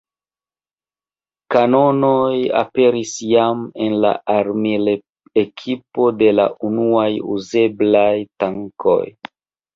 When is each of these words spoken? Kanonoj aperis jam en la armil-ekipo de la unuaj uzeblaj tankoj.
Kanonoj 1.55 2.33
aperis 2.61 3.11
jam 3.33 3.61
en 3.89 3.99
la 4.07 4.15
armil-ekipo 4.37 6.09
de 6.23 6.33
la 6.41 6.49
unuaj 6.71 7.07
uzeblaj 7.37 8.11
tankoj. 8.43 9.01